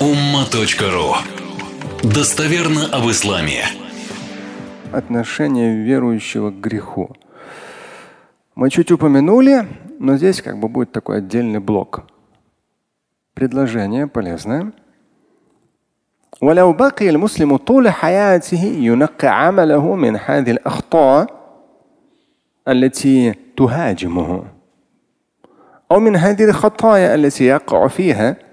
[0.00, 1.14] umma.ru
[2.02, 3.64] Достоверно об исламе.
[4.92, 7.14] Отношение верующего к греху.
[8.54, 9.66] Мы чуть упомянули,
[9.98, 12.04] но здесь как бы будет такой отдельный блок.
[13.34, 14.72] Предложение полезное.
[16.40, 21.26] ولو بقي المسلم طول حياته ينقي عمله من هذه الأخطاء
[22.68, 24.44] التي تهاجمه
[25.90, 28.43] أو من هذه الخطايا التي يقع فيها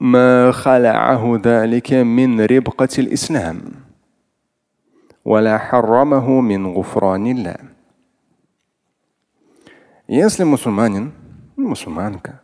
[0.00, 3.60] ما خلعه ذلك من ربقة الإسلام
[5.24, 7.58] ولا حرمه من غفران الله
[10.08, 11.12] Если мусульманин,
[11.56, 12.40] мусульманка,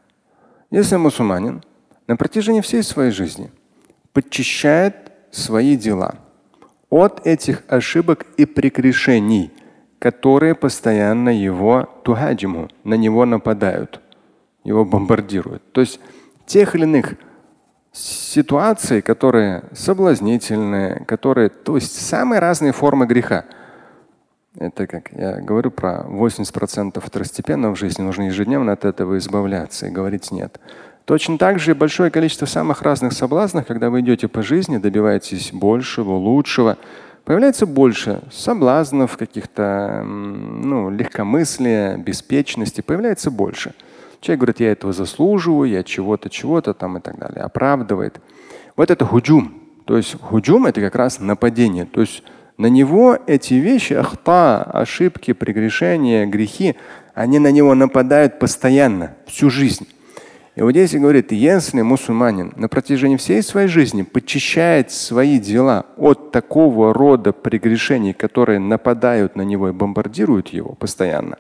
[0.70, 1.62] если мусульманин
[2.06, 3.50] на протяжении всей своей жизни
[4.12, 6.16] подчищает свои дела
[6.90, 9.50] от этих ошибок и прегрешений,
[9.98, 14.00] которые постоянно его тухаджиму, на него нападают,
[14.62, 15.62] его бомбардируют.
[15.72, 16.00] То есть
[16.46, 17.14] тех или иных
[17.91, 23.45] ситуации, которые соблазнительные, которые, то есть самые разные формы греха.
[24.57, 29.91] Это как я говорю про 80% второстепенного в жизни, нужно ежедневно от этого избавляться и
[29.91, 30.59] говорить нет.
[31.05, 36.11] Точно так же большое количество самых разных соблазнов, когда вы идете по жизни, добиваетесь большего,
[36.11, 36.77] лучшего,
[37.25, 43.73] появляется больше соблазнов, каких-то ну, легкомыслия, беспечности, появляется больше.
[44.21, 48.19] Человек говорит, я этого заслуживаю, я чего-то, чего-то там и так далее, оправдывает.
[48.75, 49.61] Вот это худжум.
[49.85, 51.85] То есть худжум это как раз нападение.
[51.85, 52.23] То есть
[52.57, 56.75] на него эти вещи, ахта, ошибки, прегрешения, грехи,
[57.13, 59.87] они на него нападают постоянно, всю жизнь.
[60.55, 66.31] И вот здесь говорит, если мусульманин на протяжении всей своей жизни подчищает свои дела от
[66.31, 71.37] такого рода прегрешений, которые нападают на него и бомбардируют его постоянно,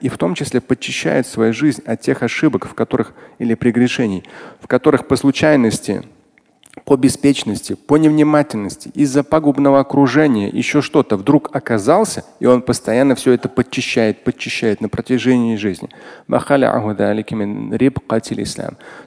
[0.00, 4.24] и в том числе подчищает свою жизнь от тех ошибок, в которых или прегрешений,
[4.60, 6.02] в которых по случайности
[6.84, 13.32] по беспечности, по невнимательности, из-за пагубного окружения, еще что-то вдруг оказался, и он постоянно все
[13.32, 15.90] это подчищает, подчищает на протяжении жизни,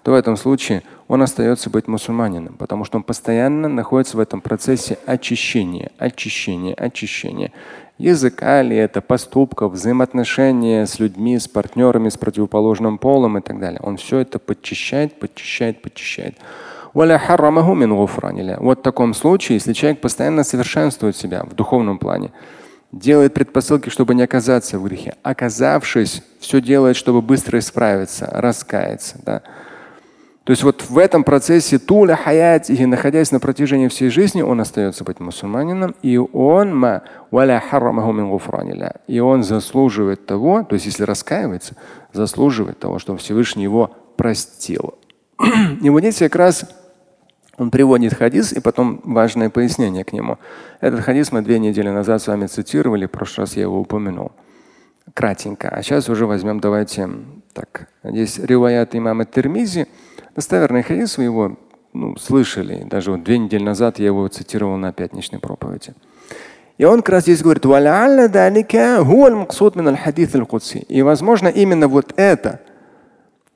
[0.03, 4.41] то в этом случае он остается быть мусульманином, потому что он постоянно находится в этом
[4.41, 7.51] процессе очищения, очищения, очищения.
[7.97, 13.79] Языка ли это, поступков, взаимоотношения с людьми, с партнерами, с противоположным полом и так далее.
[13.81, 16.35] Он все это подчищает, подчищает, подчищает.
[18.61, 22.31] Вот в таком случае, если человек постоянно совершенствует себя в духовном плане,
[22.93, 29.19] делает предпосылки, чтобы не оказаться в грехе, оказавшись, все делает, чтобы быстро исправиться, раскаяться.
[29.25, 29.41] Да?
[30.45, 35.03] То есть вот в этом процессе туля хаяти, находясь на протяжении всей жизни, он остается
[35.03, 37.01] быть мусульманином, и он
[39.07, 41.75] и он заслуживает того, то есть если раскаивается,
[42.13, 44.93] заслуживает того, чтобы Всевышний его простил.
[45.81, 46.65] И вот здесь как раз
[47.57, 50.37] он приводит хадис и потом важное пояснение к нему.
[50.81, 54.31] Этот хадис мы две недели назад с вами цитировали, в прошлый раз я его упомянул.
[55.13, 55.69] Кратенько.
[55.69, 57.09] А сейчас уже возьмем, давайте
[57.53, 57.87] так.
[58.03, 59.87] Здесь риваят имама Термизи.
[60.35, 61.57] Достоверный хадис, вы его
[61.93, 62.83] ну, слышали.
[62.83, 65.93] Даже вот две недели назад я его цитировал на пятничной проповеди.
[66.77, 67.65] И он как раз здесь говорит,
[70.89, 72.59] и возможно именно вот это–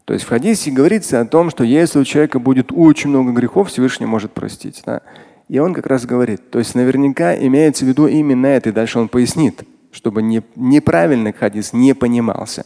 [0.10, 3.70] то есть в хадисе говорится о том, что если у человека будет очень много грехов,
[3.70, 4.82] Всевышний может простить.
[4.84, 5.02] Да?
[5.50, 8.98] И он как раз говорит, то есть наверняка имеется в виду именно это, и дальше
[8.98, 9.62] он пояснит,
[9.92, 12.66] чтобы не, неправильный хадис не понимался.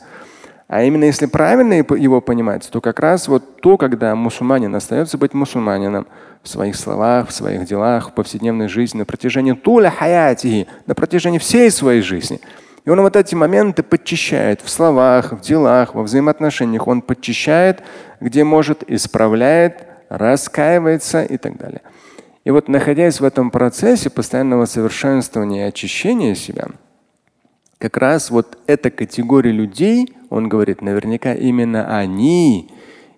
[0.70, 5.34] А именно если правильно его понимать, то как раз вот то, когда мусульманин остается быть
[5.34, 6.08] мусульманином
[6.44, 11.40] в своих словах, в своих делах, в повседневной жизни на протяжении туля хаяти, на протяжении
[11.40, 12.40] всей своей жизни–
[12.86, 16.88] и он вот эти моменты подчищает в словах, в делах, во взаимоотношениях.
[16.88, 17.82] Он подчищает,
[18.20, 21.82] где может, исправляет, раскаивается и так далее.
[22.44, 26.68] И вот находясь в этом процессе постоянного совершенствования и очищения себя,
[27.78, 32.70] как раз вот эта категория людей, он говорит, наверняка именно они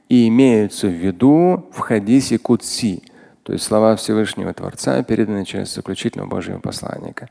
[0.09, 3.01] и имеются в виду в хадисе Кутси,
[3.43, 7.29] то есть слова Всевышнего Творца, переданные через заключительного Божьего посланника.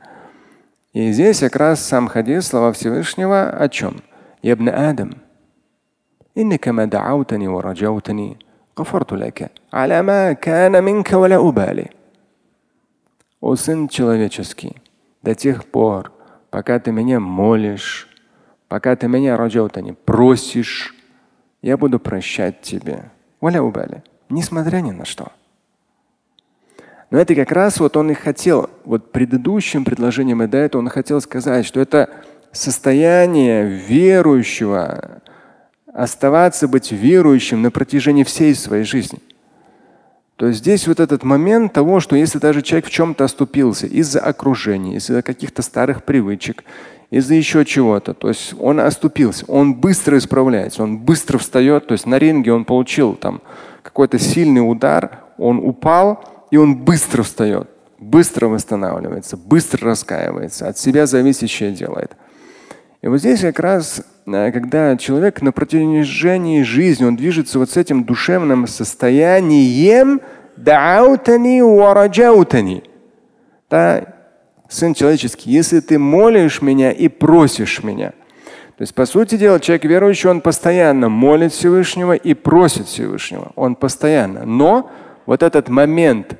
[0.93, 4.01] И здесь как раз сам хадис, слова Всевышнего о чем?
[4.41, 5.17] Ябн Адам.
[6.37, 8.37] إنك ما دعوتني ورجوتني
[8.79, 11.89] غفرت لك على ما كان منك ولا أبالي.
[13.41, 14.75] О сын человеческий,
[15.23, 16.11] до тех пор,
[16.49, 18.09] пока ты меня молишь,
[18.67, 20.93] пока ты меня раджаутани просишь,
[21.61, 23.11] я буду прощать тебе.
[23.39, 24.03] Валя убали.
[24.29, 25.31] Несмотря ни на что.
[27.10, 30.88] Но это как раз вот он и хотел, вот предыдущим предложением и до этого он
[30.88, 32.10] хотел сказать, что это
[32.52, 35.22] состояние верующего,
[35.92, 39.20] оставаться быть верующим на протяжении всей своей жизни.
[40.36, 44.18] То есть здесь вот этот момент того, что если даже человек в чем-то оступился из-за
[44.18, 46.64] окружения, из-за каких-то старых привычек,
[47.10, 52.06] из-за еще чего-то, то есть он оступился, он быстро исправляется, он быстро встает, то есть
[52.06, 53.42] на ринге он получил там
[53.82, 56.24] какой-то сильный удар, он упал,
[56.54, 57.68] и он быстро встает,
[57.98, 62.12] быстро восстанавливается, быстро раскаивается, от себя зависящее делает.
[63.02, 67.76] И вот здесь как раз, э, когда человек на протяжении жизни, он движется вот с
[67.76, 70.20] этим душевным состоянием,
[73.68, 74.06] да,
[74.68, 78.10] Сын человеческий, если ты молишь меня и просишь меня.
[78.76, 83.50] То есть, по сути дела, человек верующий, он постоянно молит Всевышнего и просит Всевышнего.
[83.56, 84.44] Он постоянно.
[84.44, 84.92] Но
[85.26, 86.36] вот этот момент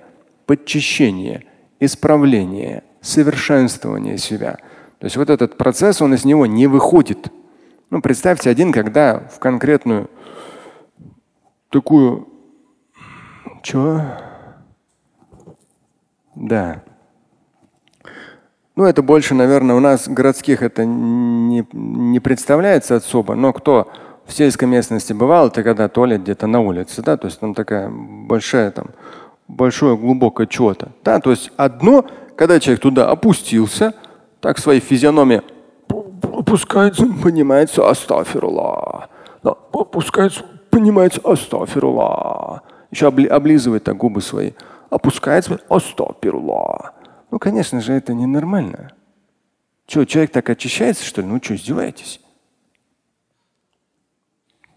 [0.47, 1.45] подчищения,
[1.81, 4.59] исправления, совершенствования себя–
[5.05, 7.31] то есть вот этот процесс, он из него не выходит.
[7.91, 10.09] Ну, представьте один, когда в конкретную
[11.69, 12.27] такую...
[13.63, 14.01] Чего?
[16.35, 16.83] Да.
[18.77, 23.93] Ну, это больше, наверное, у нас городских это не, не представляется особо, но кто
[24.25, 27.91] в сельской местности бывал, это когда туалет где-то на улице, да, то есть там такая
[27.91, 28.87] большая там,
[29.49, 30.93] большое глубокое что-то.
[31.03, 32.07] Да, то есть одно,
[32.37, 33.95] когда человек туда опустился,
[34.41, 35.43] так своей физиономии
[35.89, 39.09] опускается, понимается, астафирулlah.
[39.43, 42.61] Да, опускается, понимается, астафирулlah.
[42.91, 44.53] Еще обли, облизывает так губы свои.
[44.91, 46.93] Опускается, астафирулlah.
[47.31, 48.93] Ну, конечно же, это ненормально.
[49.87, 51.27] Что, человек так очищается, что ли?
[51.27, 52.21] Ну что, издеваетесь?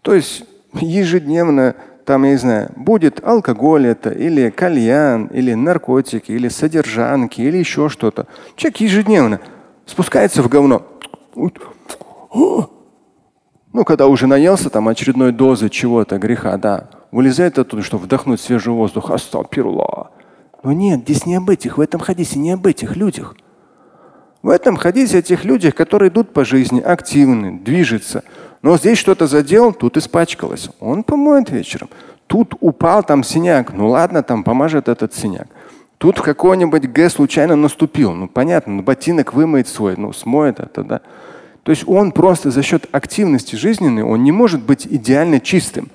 [0.02, 0.44] То есть
[0.74, 1.76] ежедневно
[2.08, 7.90] там, я не знаю, будет алкоголь это, или кальян, или наркотики, или содержанки, или еще
[7.90, 8.26] что-то.
[8.56, 9.40] Человек ежедневно
[9.84, 10.86] спускается в говно.
[12.34, 18.72] Ну, когда уже наелся там очередной дозы чего-то, греха, да, вылезает оттуда, чтобы вдохнуть свежий
[18.72, 19.10] воздух.
[19.10, 20.10] Астапирла.
[20.62, 23.36] Но нет, здесь не об этих, в этом хадисе не об этих людях.
[24.42, 28.24] В этом хадисе о тех людях, которые идут по жизни, активны, движутся.
[28.62, 30.70] Но здесь что-то задел, тут испачкалось.
[30.80, 31.88] Он помоет вечером.
[32.26, 33.72] Тут упал там синяк.
[33.72, 35.48] Ну ладно, там помажет этот синяк.
[35.98, 38.12] Тут какой-нибудь Г случайно наступил.
[38.12, 41.00] Ну понятно, ну, ботинок вымоет свой, ну смоет это, да.
[41.64, 45.90] То есть он просто за счет активности жизненной, он не может быть идеально чистым.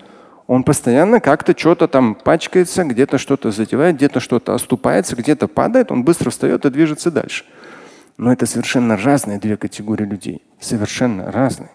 [0.46, 6.04] Он постоянно как-то что-то там пачкается, где-то что-то задевает, где-то что-то оступается, где-то падает, он
[6.04, 7.46] быстро встает и движется дальше.
[8.18, 10.44] Но это совершенно разные две категории людей.
[10.60, 11.72] Совершенно разные.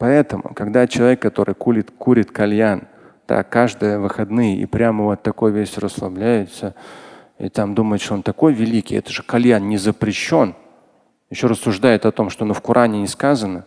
[0.00, 2.88] Поэтому, когда человек, который курит, курит кальян,
[3.26, 6.74] так каждые выходные и прямо вот такой весь расслабляется
[7.38, 8.94] и там думает, что он такой великий.
[8.94, 10.54] Это же кальян не запрещен.
[11.28, 13.66] Еще рассуждает о том, что ну, в Коране не сказано.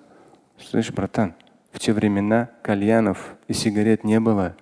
[0.60, 1.36] Слышь, братан,
[1.72, 4.56] в те времена кальянов и сигарет не было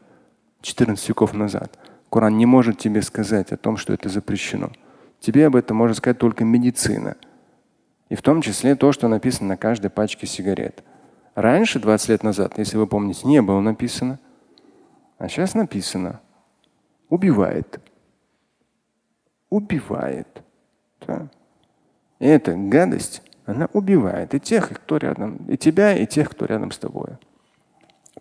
[0.63, 1.79] 14 веков назад.
[2.09, 4.71] Коран не может тебе сказать о том, что это запрещено.
[5.21, 7.15] Тебе об этом может сказать только медицина.
[8.09, 10.83] И в том числе то, что написано на каждой пачке сигарет.
[11.35, 14.19] Раньше, 20 лет назад, если вы помните, не было написано–
[15.21, 16.19] а сейчас написано
[17.07, 17.79] убивает.
[19.51, 20.27] Убивает.
[21.05, 21.29] Да.
[22.17, 26.71] И эта гадость, она убивает и тех, кто рядом, и тебя, и тех, кто рядом
[26.71, 27.19] с тобой.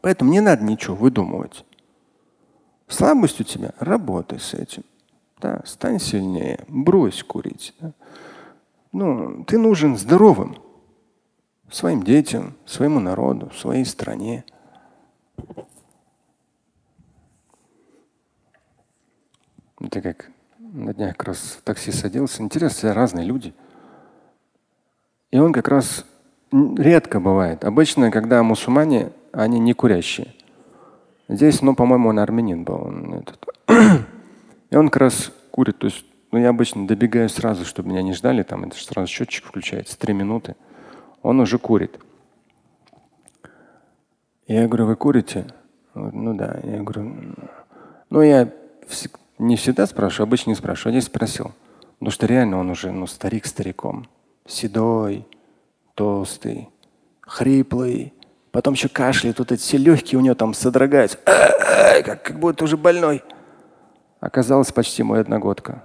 [0.02, 1.64] Поэтому не надо ничего выдумывать.
[2.86, 4.82] Слабость у тебя, работай с этим.
[5.40, 7.74] Да, стань сильнее, брось курить.
[7.80, 7.92] Да.
[8.92, 10.56] Ну, ты нужен здоровым
[11.70, 14.44] своим детям, своему народу, своей стране.
[19.80, 22.42] Это как на днях как раз в такси садился.
[22.42, 23.54] Интересно, разные люди.
[25.30, 26.04] И он как раз
[26.52, 27.64] редко бывает.
[27.64, 30.34] Обычно, когда мусульмане, они не курящие.
[31.28, 32.82] Здесь, ну, по-моему, он армянин был.
[32.82, 33.46] Он этот.
[34.70, 35.78] И он как раз курит.
[35.78, 38.42] То есть, ну, я обычно добегаю сразу, чтобы меня не ждали.
[38.42, 40.56] Там это сразу счетчик включается, три минуты.
[41.22, 41.98] Он уже курит.
[44.46, 45.46] Я говорю, вы курите?
[45.94, 46.58] Ну да.
[46.64, 47.34] Я говорю,
[48.08, 48.52] ну я
[49.38, 50.90] не всегда спрашиваю, обычно не спрашиваю.
[50.90, 51.52] А здесь спросил.
[51.98, 54.06] Потому что реально он уже ну, старик стариком.
[54.46, 55.26] Седой,
[55.94, 56.68] толстый,
[57.20, 58.14] хриплый.
[58.50, 61.18] Потом еще кашляет, тут эти все легкие у него там содрогаются.
[61.24, 63.22] Как, как будто уже больной.
[64.18, 65.84] Оказалось почти мой одногодка.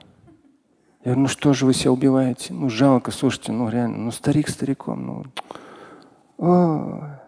[1.06, 2.52] Я говорю, ну что же вы себя убиваете?
[2.52, 5.06] Ну жалко, слушайте, ну реально, ну старик стариком.
[5.06, 5.26] Ну.
[6.40, 7.20] О.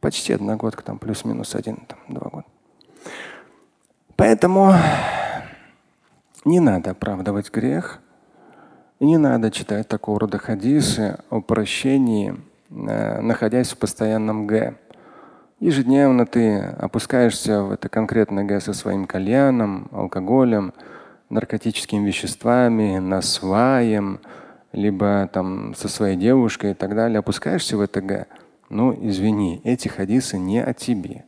[0.00, 2.46] Почти одногодка, там плюс-минус один, там, два года.
[4.16, 4.74] Поэтому
[6.44, 8.00] не надо оправдывать грех.
[8.98, 12.34] Не надо читать такого рода хадисы о прощении
[12.68, 14.74] э, находясь в постоянном Г.
[15.60, 20.74] Ежедневно ты опускаешься в это конкретное Г со своим кальяном, алкоголем,
[21.28, 24.20] наркотическими веществами, насваем,
[24.72, 28.28] либо там со своей девушкой и так далее, опускаешься в ЭТГ,
[28.68, 31.24] ну извини, эти хадисы не о тебе.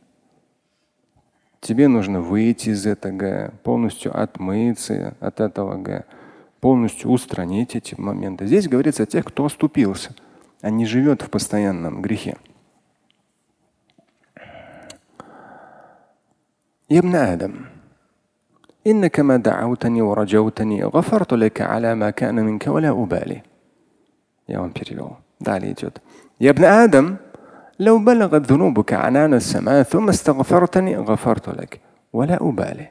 [1.61, 6.05] Тебе нужно выйти из этого г полностью отмыться от этого Г,
[6.61, 8.45] полностью устранить эти моменты.
[8.45, 10.15] Здесь говорится о тех, кто оступился,
[10.61, 12.37] а не живет в постоянном грехе.
[16.87, 17.78] Ибн Адам.
[18.86, 23.42] إنك ما دعوتني ورجوتني غفرت لك على ما كان منك ولا أبالي.
[24.46, 25.16] Я вам перевел.
[25.40, 26.00] Далее идет.
[26.40, 27.16] يا ابن آدم
[27.78, 31.80] لو بلغت ذنوبك عنان السماء ثم استغفرتني غفرت لك
[32.12, 32.90] ولا أبالي.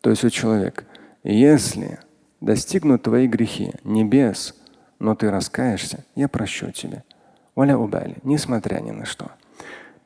[0.00, 0.84] То есть у человека,
[1.22, 1.98] если
[2.40, 4.54] достигнут твои грехи небес,
[4.98, 7.02] но ты раскаешься, я прощу тебя.
[7.54, 9.30] Валя убали, несмотря ни на что.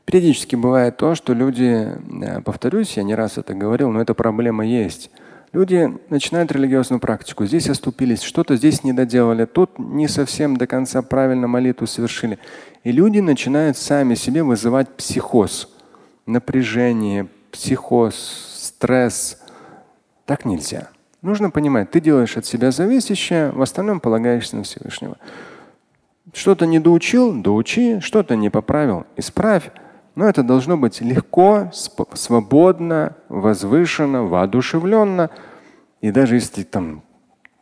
[0.05, 1.89] Периодически бывает то, что люди,
[2.23, 5.09] э, повторюсь, я не раз это говорил, но эта проблема есть.
[5.53, 11.01] Люди начинают религиозную практику, здесь оступились, что-то здесь не доделали, тут не совсем до конца
[11.03, 12.39] правильно молитву совершили.
[12.83, 15.69] И люди начинают сами себе вызывать психоз,
[16.25, 18.15] напряжение, психоз,
[18.57, 19.39] стресс.
[20.25, 20.89] Так нельзя.
[21.21, 25.17] Нужно понимать, ты делаешь от себя зависящее, в остальном полагаешься на Всевышнего.
[26.33, 29.71] Что-то не доучил, доучи, что-то не поправил, исправь.
[30.15, 31.71] Но это должно быть легко,
[32.13, 35.31] свободно, возвышенно, воодушевленно.
[36.01, 37.01] И даже если там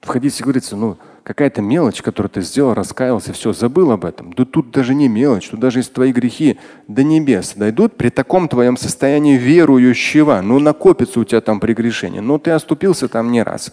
[0.01, 4.33] в хадисе говорится, ну, какая-то мелочь, которую ты сделал, раскаялся, все, забыл об этом.
[4.33, 8.49] Да тут даже не мелочь, тут даже если твои грехи до небес дойдут, при таком
[8.49, 13.71] твоем состоянии верующего, ну накопится у тебя там прегрешение, ну ты оступился там не раз.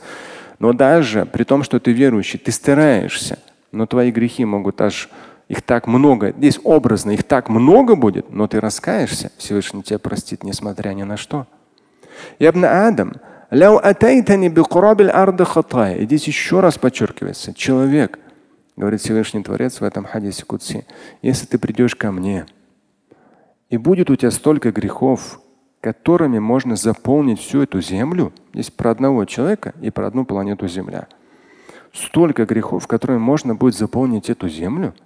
[0.58, 3.38] Но даже при том, что ты верующий, ты стараешься,
[3.73, 5.08] но твои грехи могут аж
[5.48, 10.44] их так много, здесь образно, их так много будет, но ты раскаешься, Всевышний тебя простит,
[10.44, 11.46] несмотря ни на что.
[12.38, 13.14] Ябна Адам,
[13.50, 13.56] и
[16.04, 18.18] здесь еще раз подчеркивается, человек,
[18.76, 20.86] говорит Всевышний Творец в этом хадисе Кутси,
[21.22, 22.44] если ты придешь ко мне,
[23.70, 25.40] и будет у тебя столько грехов,
[25.80, 31.08] которыми можно заполнить всю эту землю, здесь про одного человека и про одну планету Земля.
[31.94, 34.92] Столько грехов, которыми можно будет заполнить эту землю–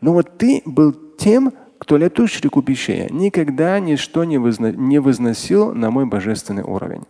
[0.00, 5.90] но вот ты был тем, кто летушрику бишея, никогда ничто не, возно, не возносил на
[5.90, 7.04] мой божественный уровень.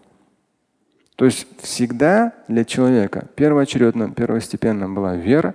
[1.17, 5.55] То есть всегда для человека первоочередным, первостепенным была вера,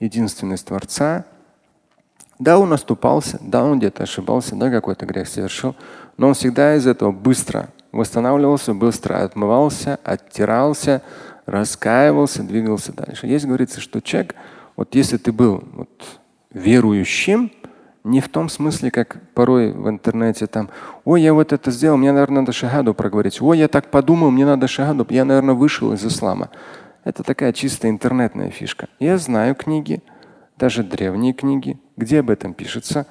[0.00, 1.24] единственность Творца.
[2.38, 5.74] Да, он оступался, да, он где-то ошибался, да, какой-то грех совершил,
[6.16, 11.02] но он всегда из этого быстро восстанавливался, быстро отмывался, оттирался,
[11.48, 13.26] раскаивался, двигался дальше.
[13.26, 14.34] Есть говорится, что человек,
[14.76, 16.20] вот если ты был вот,
[16.52, 17.50] верующим,
[18.04, 20.70] не в том смысле, как порой в интернете там,
[21.04, 23.40] ой, я вот это сделал, мне, наверное, надо шагаду проговорить.
[23.42, 26.50] Ой, я так подумал, мне надо шагаду, я, наверное, вышел из ислама.
[27.04, 28.88] Это такая чисто интернетная фишка.
[28.98, 30.02] Я знаю книги,
[30.56, 33.06] даже древние книги, где об этом пишется.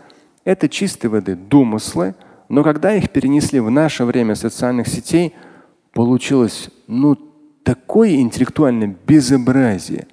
[0.45, 2.15] Это чистой воды домыслы,
[2.49, 5.35] но когда их перенесли в наше время социальных сетей,
[5.93, 7.15] получилось ну
[7.67, 10.07] такое интеллектуальное безобразие.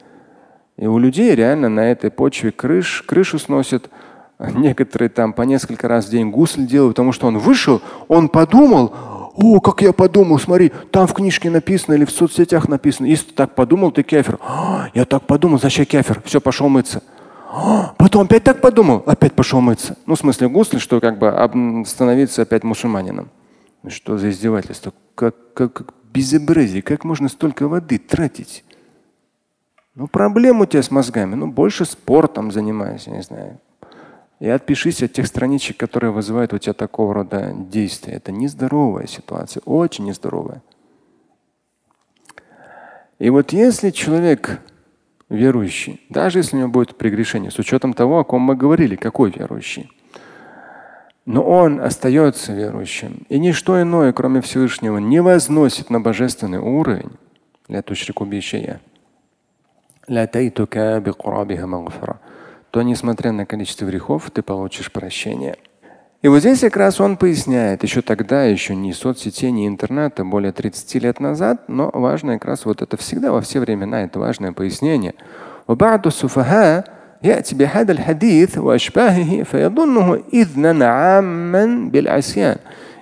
[0.76, 3.90] И у людей реально на этой почве крыш, крышу сносят.
[4.56, 8.92] Некоторые там по несколько раз в день гусль делают, потому что он вышел, он подумал,
[9.36, 13.06] о, как я подумал, смотри, там в книжке написано или в соцсетях написано.
[13.06, 14.40] Если ты так подумал, ты кефир.
[14.42, 16.20] «А, я так подумал, значит кефир.
[16.24, 17.04] Все, пошел мыться.
[17.52, 19.96] «А, потом опять так подумал, опять пошел мыться.
[20.06, 23.28] Ну, в смысле гусль, что как бы становиться опять мусульманином.
[23.86, 24.92] Что за издевательство?
[25.14, 26.80] Как, как, безобразие.
[26.80, 28.64] Как можно столько воды тратить?
[29.94, 31.34] Ну, проблема у тебя с мозгами.
[31.34, 33.60] Ну, больше спортом занимайся, не знаю.
[34.40, 38.14] И отпишись от тех страничек, которые вызывают у тебя такого рода действия.
[38.14, 40.62] Это нездоровая ситуация, очень нездоровая.
[43.18, 44.60] И вот если человек
[45.28, 49.30] верующий, даже если у него будет прегрешение, с учетом того, о ком мы говорили, какой
[49.30, 49.90] верующий,
[51.26, 53.26] но он остается верующим.
[53.28, 57.12] И ничто иное, кроме Всевышнего, не возносит на божественный уровень.
[62.70, 65.56] То, несмотря на количество грехов, ты получишь прощение.
[66.20, 70.52] И вот здесь как раз он поясняет, еще тогда, еще не соцсетей, не интернета, более
[70.52, 74.52] 30 лет назад, но важно как раз вот это всегда, во все времена, это важное
[74.52, 75.14] пояснение.
[77.23, 82.57] يأتي بهذا الحديث وأشباهه فيظنه إذنا عاما بالعصيان.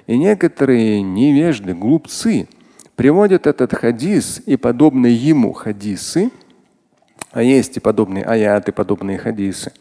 [0.08, 2.48] И некоторые невежды, глупцы
[2.96, 6.32] приводят этот хадис и подобные ему хадисы
[7.38, 9.72] а есть и подобные аяты, подобные хадисы,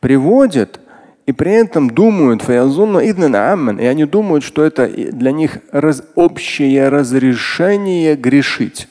[0.00, 0.80] приводят
[1.26, 8.88] и при этом думают, и они думают, что это для них раз, общее разрешение грешить.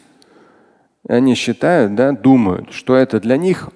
[1.09, 3.69] И они считают, да, думают, что это для них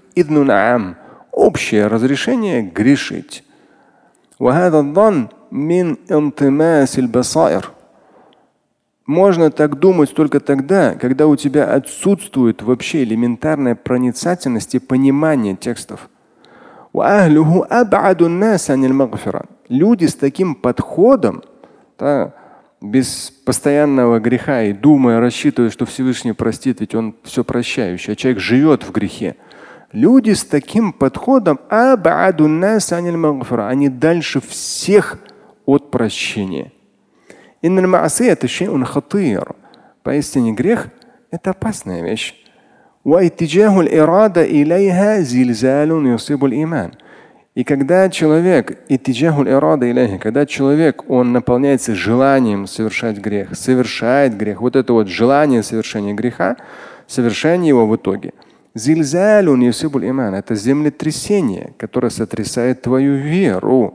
[1.37, 3.45] общее разрешение грешить.
[9.07, 16.09] Можно так думать только тогда, когда у тебя отсутствует вообще элементарная проницательность и понимание текстов.
[19.69, 21.45] Люди с таким подходом,
[21.99, 22.35] да,
[22.81, 28.41] без постоянного греха и думая, рассчитывая, что Всевышний простит, ведь он все прощающий, а человек
[28.41, 29.37] живет в грехе.
[29.97, 31.59] Люди с таким подходом
[33.71, 35.19] они дальше всех
[35.65, 36.71] от прощения.
[40.03, 40.89] Поистине грех–
[41.31, 42.35] это опасная вещь.
[47.55, 48.79] И когда человек,
[50.19, 56.59] когда человек, он наполняется желанием совершать грех, совершает грех, вот это вот желание совершения греха,
[57.07, 58.35] совершение его в итоге–
[60.05, 63.95] Иман– это землетрясение, которое сотрясает твою веру.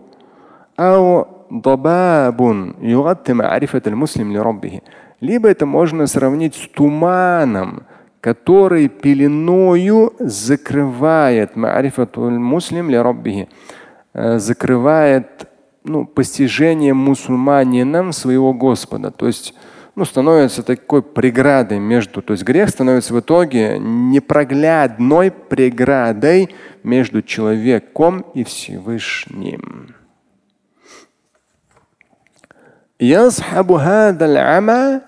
[5.20, 7.84] Либо это можно сравнить с туманом,
[8.22, 11.56] который пеленою закрывает
[12.40, 12.90] муслим
[14.14, 15.48] э, закрывает
[15.84, 19.12] ну, постижение мусульманином своего Господа.
[19.12, 19.54] То есть
[19.95, 28.25] ну, становится такой преградой между, то есть грех становится в итоге непроглядной преградой между человеком
[28.35, 29.95] и Всевышним.
[33.01, 35.01] يصحب هذا العمى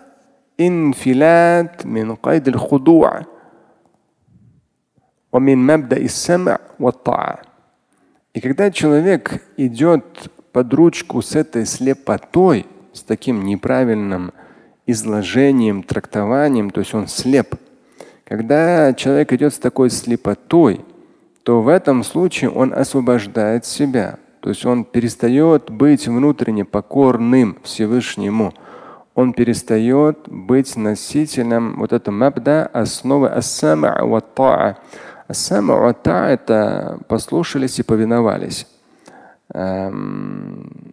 [0.61, 3.23] انفلات من قيد الخضوع
[5.33, 7.43] ومن مبدأ السمع والطاعة.
[8.35, 14.33] И когда человек идет под ручку с этой слепотой, с таким неправильным
[14.86, 17.56] изложением, трактованием, то есть он слеп.
[18.26, 20.82] Когда человек идет с такой слепотой,
[21.44, 24.18] то в этом случае он освобождает себя.
[24.42, 28.54] То есть он перестает быть внутренне покорным Всевышнему
[29.16, 34.76] он перестает быть носителем вот этого мабда, основы ассама ва та'a.
[35.28, 38.68] Ассама ва та'a это послушались и повиновались.
[39.54, 40.93] Эм,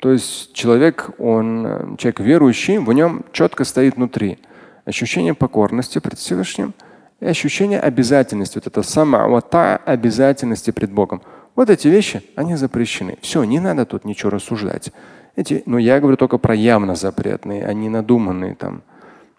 [0.00, 4.38] то есть человек, он, человек верующий, в нем четко стоит внутри
[4.84, 6.72] ощущение покорности пред Всевышним
[7.20, 8.58] и ощущение обязательности.
[8.58, 11.20] Вот это сама ва та'a обязательности пред Богом.
[11.56, 13.18] Вот эти вещи, они запрещены.
[13.20, 14.92] Все, не надо тут ничего рассуждать.
[15.34, 18.82] Эти, ну, я говорю только про явно запретные, а не надуманные там.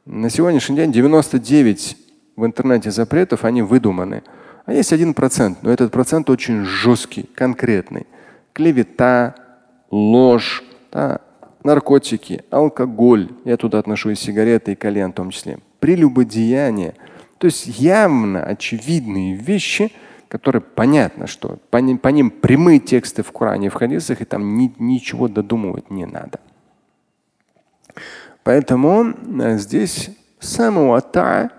[0.05, 1.97] На сегодняшний день 99
[2.35, 4.23] в интернете запретов, они выдуманы.
[4.65, 8.07] А есть один процент, но этот процент очень жесткий, конкретный.
[8.53, 9.35] Клевета,
[9.91, 11.21] ложь, да,
[11.63, 13.29] наркотики, алкоголь.
[13.45, 15.59] Я туда отношу и сигареты, и кальян в том числе.
[15.79, 16.95] Прелюбодеяние.
[17.37, 19.91] То есть явно очевидные вещи–
[20.29, 24.57] которые понятно, что по ним, по ним прямые тексты в Коране в хадисах, и там
[24.57, 26.39] ни, ничего додумывать не надо.
[28.43, 31.49] Поэтому э, здесь самого та,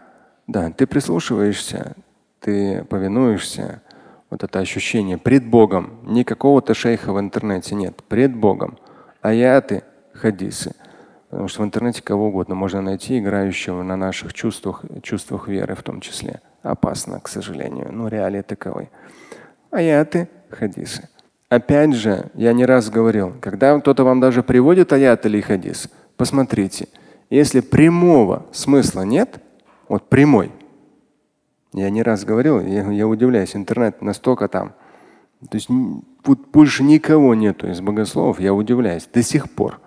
[0.47, 1.97] да, ты прислушиваешься,
[2.39, 3.83] ты повинуешься,
[4.31, 8.79] вот это ощущение пред Богом, не какого-то шейха в интернете нет, пред Богом,
[9.21, 9.83] аяты,
[10.15, 10.75] хадисы.
[11.29, 15.83] Потому что в интернете кого угодно можно найти, играющего на наших чувствах, чувствах веры в
[15.83, 17.93] том числе опасно, к сожалению.
[17.93, 18.89] Но реалии таковы.
[19.71, 21.09] Аяты, хадисы.
[21.49, 26.89] Опять же, я не раз говорил, когда кто-то вам даже приводит аят или хадис, посмотрите,
[27.29, 29.41] если прямого смысла нет,
[29.89, 30.53] вот прямой,
[31.73, 34.75] я не раз говорил, я, я удивляюсь, интернет настолько там.
[35.49, 35.69] То есть
[36.25, 39.81] вот больше никого нету из богословов, я удивляюсь до сих пор.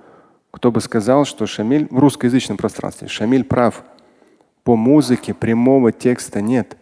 [0.51, 3.83] Кто бы сказал, что Шамиль в русскоязычном пространстве, Шамиль прав,
[4.63, 6.77] по музыке прямого текста нет.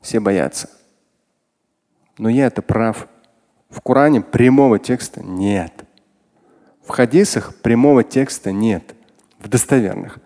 [0.00, 0.70] Все боятся.
[2.18, 3.08] Но я это прав.
[3.68, 5.84] В Коране прямого текста нет.
[6.82, 8.94] В хадисах прямого текста нет.
[9.38, 10.18] В достоверных.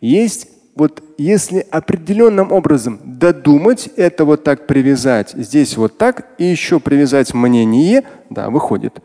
[0.00, 6.80] Есть вот если определенным образом додумать, это вот так привязать, здесь вот так, и еще
[6.80, 9.02] привязать мнение, да, выходит.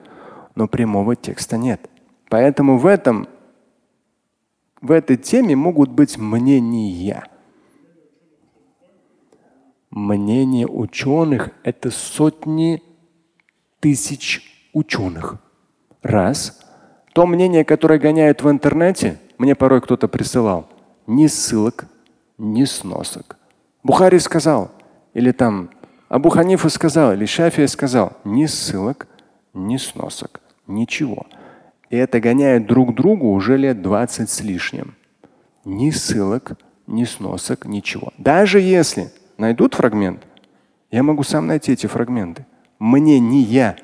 [0.53, 1.89] Но прямого текста нет.
[2.29, 3.27] Поэтому в этом
[4.81, 7.23] в этой теме могут быть мнения.
[9.91, 12.81] Мнение ученых– это сотни
[13.79, 15.37] тысяч ученых.
[16.01, 16.59] Раз.
[17.13, 20.67] То мнение, которое гоняют в интернете, мне порой кто-то присылал,
[21.11, 21.87] ни ссылок,
[22.37, 23.37] ни сносок.
[23.83, 24.71] Бухари сказал,
[25.13, 25.69] Или там
[26.07, 29.07] Абу Ханифа сказал, или Шафия сказал, ни ссылок,
[29.53, 31.25] ни сносок, ничего.
[31.89, 34.95] И это гоняет друг другу уже лет 20 с лишним.
[35.65, 36.53] Ни ссылок,
[36.87, 38.13] ни сносок, ничего.
[38.17, 40.25] Даже если найдут фрагмент,
[40.91, 42.45] я могу сам найти эти фрагменты.
[42.79, 43.75] Мне не я.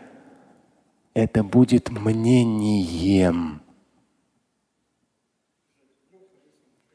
[1.13, 3.61] Это будет мнением.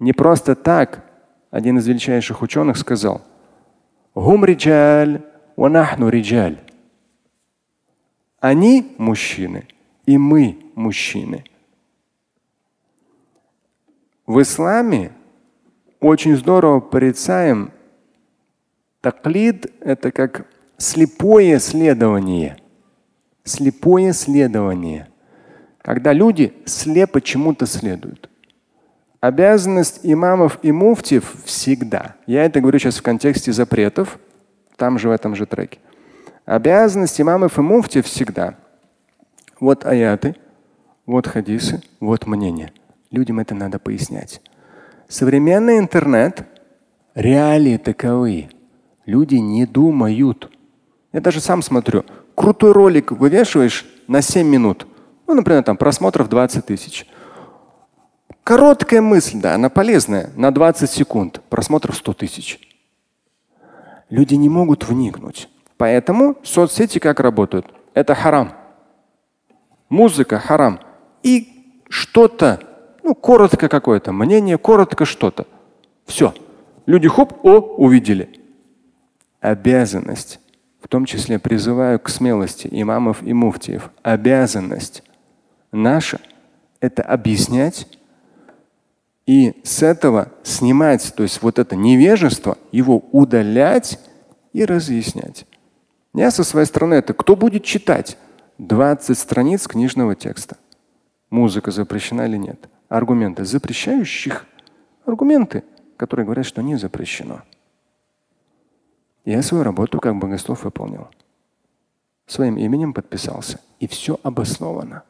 [0.03, 1.05] Не просто так
[1.53, 3.23] один из величайших ученых сказал,
[4.17, 5.23] Гум риджаль.
[8.41, 9.69] Они мужчины,
[10.05, 11.45] и мы мужчины.
[14.27, 15.13] В исламе
[16.01, 17.71] очень здорово порицаем
[19.01, 22.57] таклид– это как слепое следование.
[23.45, 25.09] Слепое следование.
[25.81, 28.32] Когда люди слепо чему-то следуют.
[29.23, 32.17] Обязанность имамов и муфтиев всегда.
[32.27, 34.19] Я это говорю сейчас в контексте запретов,
[34.77, 35.79] там же в этом же треке.
[36.45, 38.57] Обязанность имамов и муфтиев всегда.
[39.61, 40.35] Вот аяты,
[41.07, 42.73] вот хадисы, вот мнение.
[43.13, 44.43] Людям это надо пояснять.
[45.07, 46.45] Современный интернет,
[47.15, 48.49] реалии таковы.
[49.07, 50.51] Люди не думают.
[51.13, 52.05] Я даже сам смотрю.
[52.35, 54.85] Крутой ролик вывешиваешь на 7 минут.
[55.29, 57.07] Ну, например, там просмотров 20 тысяч.
[58.45, 60.31] Короткая мысль, да, она полезная.
[60.37, 61.41] На 20 секунд.
[61.49, 62.61] Просмотров 100 тысяч.
[64.11, 65.49] Люди не могут вникнуть.
[65.77, 67.67] Поэтому соцсети как работают?
[67.95, 68.53] Это харам.
[69.89, 70.81] Музыка харам.
[71.23, 72.61] И что-то,
[73.03, 75.47] ну, коротко какое-то мнение, коротко что-то.
[76.05, 76.35] Все.
[76.87, 78.41] Люди хоп, о, увидели.
[79.41, 80.41] Обязанность,
[80.81, 85.03] в том числе призываю к смелости имамов и муфтиев, обязанность
[85.71, 86.19] наша–
[86.81, 87.87] это объяснять
[89.27, 93.99] и с этого снимать, то есть вот это невежество, его удалять
[94.53, 95.47] и разъяснять.
[96.15, 98.19] Я со своей стороны это кто будет читать
[98.59, 100.57] 20 страниц книжного текста?
[101.31, 102.69] Музыка запрещена или нет?
[102.89, 104.47] Аргументы запрещающих,
[105.07, 105.65] аргументы,
[105.97, 107.43] которые говорят, что не запрещено.
[109.25, 111.09] Я свою работу как богослов выполнил.
[112.27, 113.61] Своим именем подписался.
[113.79, 115.05] И все обосновано.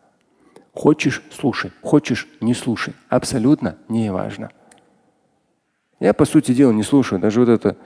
[0.74, 2.94] Хочешь– слушай, хочешь– не слушай.
[3.08, 4.50] Абсолютно не важно.
[6.00, 7.20] Я, по сути дела, не слушаю.
[7.20, 7.76] Даже вот это,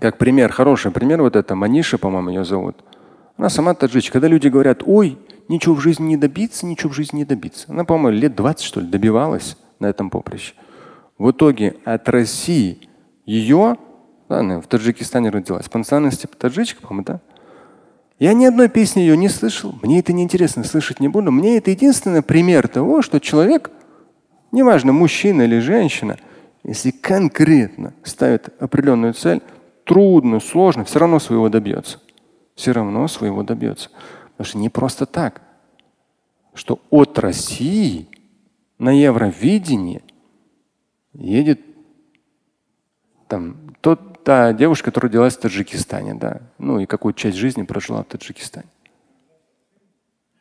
[0.00, 2.76] как пример, хороший пример, вот это Маниша, по-моему, ее зовут.
[3.36, 4.14] Она сама таджичка.
[4.14, 5.18] Когда люди говорят, ой,
[5.48, 7.66] ничего в жизни не добиться, ничего в жизни не добиться.
[7.68, 10.54] Она, по-моему, лет 20, что ли, добивалась на этом поприще.
[11.18, 12.88] В итоге от России
[13.24, 13.76] ее,
[14.28, 17.20] да, в Таджикистане родилась, по национальности таджичка, по-моему, да,
[18.18, 19.74] я ни одной песни ее не слышал.
[19.82, 21.30] Мне это неинтересно, слышать не буду.
[21.30, 23.70] Мне это единственный пример того, что человек,
[24.52, 26.18] неважно, мужчина или женщина,
[26.64, 29.42] если конкретно ставит определенную цель,
[29.84, 32.00] трудно, сложно, все равно своего добьется.
[32.54, 33.90] Все равно своего добьется.
[34.32, 35.42] Потому что не просто так,
[36.54, 38.08] что от России
[38.78, 40.02] на Евровидение
[41.12, 41.60] едет
[43.28, 46.40] там тот та девушка, которая родилась в Таджикистане, да.
[46.58, 48.66] Ну и какую часть жизни прожила в Таджикистане.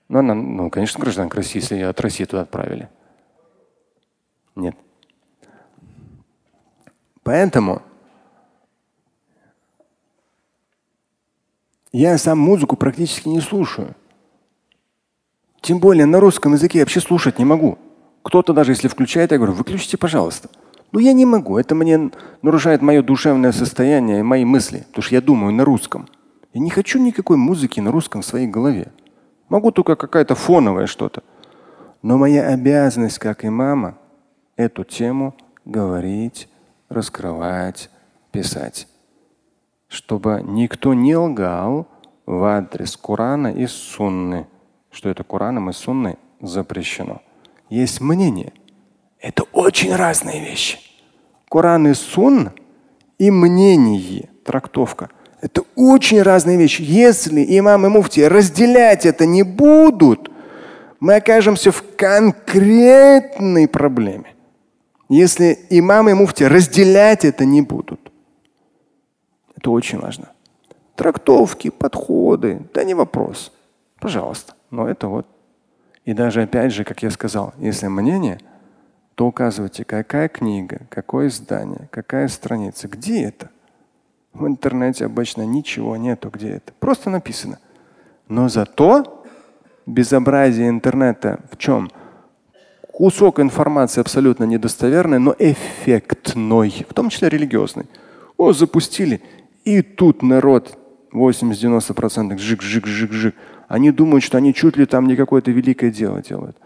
[0.10, 2.90] Ну, она, ну, конечно, гражданка России, если ее от России туда отправили.
[4.56, 4.76] Нет.
[7.22, 7.84] Поэтому
[11.92, 13.96] я сам музыку практически не слушаю.
[15.62, 17.78] Тем более на русском языке я вообще слушать не могу.
[18.24, 20.50] Кто-то даже если включает, я говорю, выключите, пожалуйста.
[20.92, 21.58] Ну я не могу.
[21.58, 24.86] Это мне нарушает мое душевное состояние и мои мысли.
[24.88, 26.08] Потому что я думаю на русском.
[26.54, 28.92] Я не хочу никакой музыки на русском в своей голове.
[29.50, 31.24] Могу только какая-то фоновая что-то.
[32.02, 33.98] Но моя обязанность как имама
[34.56, 36.48] эту тему говорить,
[36.88, 37.90] раскрывать,
[38.32, 38.88] писать.
[39.88, 41.88] Чтобы никто не лгал
[42.26, 44.48] в адрес Корана и Сунны.
[44.92, 47.22] Что это Кораном и Сунной запрещено.
[47.70, 48.54] Есть мнение–
[49.26, 50.78] это очень разные вещи.
[51.50, 52.52] Коран и Сун
[53.18, 55.10] и мнение, трактовка.
[55.42, 56.84] Это очень разные вещи.
[56.84, 60.30] Если имам и муфти разделять это не будут,
[61.00, 64.36] мы окажемся в конкретной проблеме.
[65.10, 68.12] Если имам и муфти разделять это не будут.
[69.58, 70.30] Это очень важно.
[70.96, 73.52] Трактовки, подходы, да не вопрос.
[74.00, 74.54] Пожалуйста.
[74.70, 75.26] Но это вот.
[76.06, 78.40] И даже опять же, как я сказал, если мнение–
[79.16, 83.50] то указывайте, какая книга, какое издание, какая страница, где это.
[84.34, 86.74] В интернете обычно ничего нету, где это.
[86.80, 87.60] Просто написано.
[88.28, 89.26] Но зато
[89.86, 91.90] безобразие интернета в чем?
[92.92, 97.86] Кусок информации абсолютно недостоверный, но эффектной, в том числе религиозный.
[98.38, 99.22] О, запустили.
[99.64, 100.78] И тут народ
[101.14, 103.34] 80-90% жик-жик-жик-жик.
[103.70, 106.58] Они думают, что они чуть ли там не какое-то великое дело делают.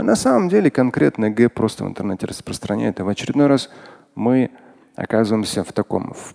[0.00, 3.00] А на самом деле конкретно Г просто в интернете распространяет.
[3.00, 3.68] И в очередной раз
[4.14, 4.50] мы
[4.96, 6.34] оказываемся в таком в,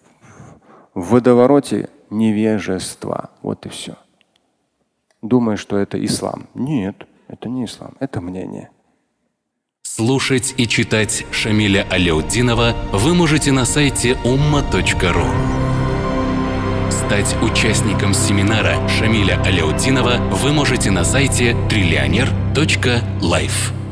[0.93, 3.31] водовороте невежества.
[3.41, 3.95] Вот и все.
[5.23, 6.45] Думая, что это ислам.
[6.53, 8.69] Нет, это не ислам, это мнение.
[9.81, 15.54] Слушать и читать Шамиля Аляутдинова вы можете на сайте umma.ru.
[16.95, 23.84] Стать участником семинара Шамиля Аляутдинова вы можете на сайте триллионер.life.